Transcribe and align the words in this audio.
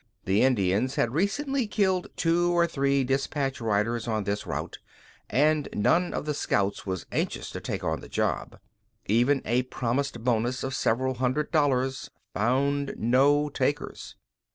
The 0.25 0.41
Indians 0.41 0.95
had 0.95 1.13
recently 1.13 1.67
killed 1.67 2.07
two 2.15 2.51
or 2.57 2.65
three 2.65 3.03
dispatch 3.03 3.61
riders 3.61 4.07
on 4.07 4.23
this 4.23 4.47
route, 4.47 4.79
and 5.29 5.69
none 5.75 6.11
of 6.11 6.25
the 6.25 6.33
scouts 6.33 6.87
was 6.87 7.05
anxious 7.11 7.51
to 7.51 7.59
take 7.61 7.83
on 7.83 7.99
the 7.99 8.09
job. 8.09 8.57
Even 9.05 9.43
a 9.45 9.61
promised 9.61 10.23
bonus 10.23 10.63
of 10.63 10.73
several 10.73 11.13
hundred 11.13 11.51
dollars 11.51 12.09
found 12.33 12.95
no 12.97 13.47
takers. 13.49 14.15